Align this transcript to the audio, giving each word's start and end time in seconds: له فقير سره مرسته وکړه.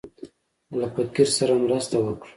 له 0.79 0.85
فقير 0.95 1.27
سره 1.37 1.53
مرسته 1.65 1.95
وکړه. 2.01 2.29